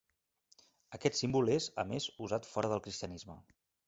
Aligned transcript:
Aquest 0.97 1.19
símbol 1.19 1.51
és, 1.55 1.67
a 1.83 1.85
més, 1.91 2.07
usat 2.29 2.49
fora 2.55 2.73
del 2.73 2.81
cristianisme. 2.87 3.37